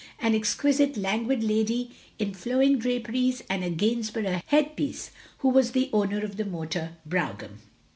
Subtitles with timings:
[0.17, 6.25] An exquisite languid lady in flowing draperies and a Gainsborough headpiece, who was the owner
[6.25, 7.59] of the motor brougham.